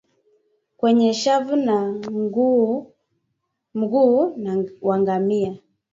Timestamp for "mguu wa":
3.73-4.99